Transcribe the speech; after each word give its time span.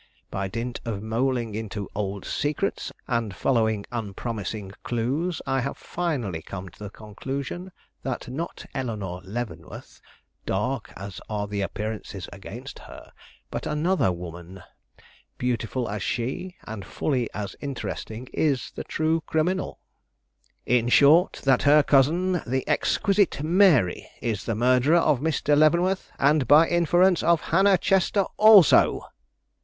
By 0.31 0.47
dint 0.47 0.81
of 0.83 1.03
moleing 1.03 1.53
into 1.53 1.87
old 1.93 2.25
secrets, 2.25 2.91
and 3.07 3.35
following 3.35 3.85
unpromising 3.91 4.71
clues, 4.81 5.43
I 5.45 5.59
have 5.61 5.77
finally 5.77 6.41
come 6.41 6.69
to 6.69 6.79
the 6.79 6.89
conclusion 6.89 7.71
that 8.01 8.27
not 8.27 8.65
Eleanore 8.73 9.21
Leavenworth, 9.23 10.01
dark 10.47 10.91
as 10.97 11.21
are 11.29 11.45
the 11.47 11.61
appearances 11.61 12.27
against 12.33 12.79
her, 12.79 13.11
but 13.51 13.67
another 13.67 14.11
woman, 14.11 14.63
beautiful 15.37 15.87
as 15.87 16.01
she, 16.01 16.55
and 16.63 16.83
fully 16.83 17.29
as 17.35 17.55
interesting, 17.61 18.27
is 18.33 18.71
the 18.71 18.83
true 18.83 19.21
criminal. 19.27 19.77
In 20.65 20.89
short, 20.89 21.41
that 21.43 21.61
her 21.61 21.83
cousin, 21.83 22.41
the 22.47 22.67
exquisite 22.67 23.43
Mary, 23.43 24.09
is 24.19 24.45
the 24.45 24.55
murderer 24.55 24.97
of 24.97 25.19
Mr. 25.19 25.55
Leavenworth, 25.55 26.11
and 26.17 26.47
by 26.47 26.67
inference 26.67 27.21
of 27.21 27.39
Hannah 27.51 27.77
Chester 27.77 28.23
also." 28.37 29.03